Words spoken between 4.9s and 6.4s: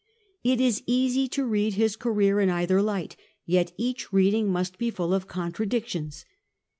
of contra dictions.